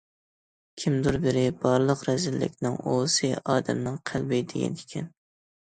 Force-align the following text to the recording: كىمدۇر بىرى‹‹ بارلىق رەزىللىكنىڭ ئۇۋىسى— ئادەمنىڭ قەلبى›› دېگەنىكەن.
كىمدۇر 0.83 1.17
بىرى‹‹ 1.25 1.43
بارلىق 1.65 2.01
رەزىللىكنىڭ 2.09 2.79
ئۇۋىسى— 2.81 3.31
ئادەمنىڭ 3.43 4.03
قەلبى›› 4.13 4.43
دېگەنىكەن. 4.51 5.11